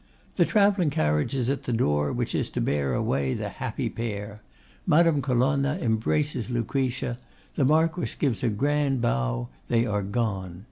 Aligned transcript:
The 0.35 0.45
travelling 0.45 0.89
carriage 0.89 1.35
is 1.35 1.47
at 1.51 1.65
the 1.65 1.71
door 1.71 2.11
which 2.11 2.33
is 2.33 2.49
to 2.57 2.59
bear 2.59 2.95
away 2.95 3.35
the 3.35 3.49
happy 3.49 3.87
pair. 3.87 4.41
Madame 4.87 5.21
Colonna 5.21 5.77
embraces 5.79 6.49
Lucretia; 6.49 7.19
the 7.53 7.65
Marquess 7.65 8.15
gives 8.15 8.41
a 8.41 8.49
grand 8.49 8.99
bow: 8.99 9.49
they 9.67 9.85
are 9.85 10.01
gone. 10.01 10.59